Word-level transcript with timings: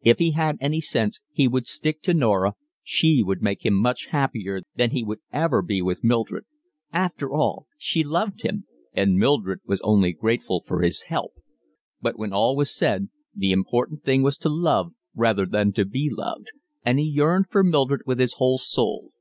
If 0.00 0.20
he 0.20 0.30
had 0.30 0.56
any 0.58 0.80
sense 0.80 1.20
he 1.32 1.46
would 1.46 1.66
stick 1.66 2.00
to 2.04 2.14
Norah, 2.14 2.54
she 2.82 3.22
would 3.22 3.42
make 3.42 3.60
him 3.66 3.74
much 3.74 4.06
happier 4.06 4.62
than 4.74 4.92
he 4.92 5.04
would 5.04 5.18
ever 5.30 5.60
be 5.60 5.82
with 5.82 6.02
Mildred: 6.02 6.46
after 6.94 7.30
all 7.30 7.66
she 7.76 8.02
loved 8.02 8.40
him, 8.40 8.64
and 8.94 9.18
Mildred 9.18 9.60
was 9.66 9.82
only 9.82 10.14
grateful 10.14 10.62
for 10.66 10.80
his 10.80 11.02
help. 11.02 11.32
But 12.00 12.18
when 12.18 12.32
all 12.32 12.56
was 12.56 12.74
said 12.74 13.10
the 13.34 13.52
important 13.52 14.02
thing 14.02 14.22
was 14.22 14.38
to 14.38 14.48
love 14.48 14.94
rather 15.14 15.44
than 15.44 15.74
to 15.74 15.84
be 15.84 16.08
loved; 16.10 16.52
and 16.82 16.98
he 16.98 17.04
yearned 17.04 17.50
for 17.50 17.62
Mildred 17.62 18.00
with 18.06 18.18
his 18.18 18.32
whole 18.38 18.56
soul. 18.56 19.12